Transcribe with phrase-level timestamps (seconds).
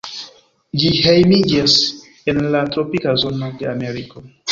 [0.83, 1.75] Ĝi hejmiĝas
[2.33, 4.25] en la tropika zono de Ameriko.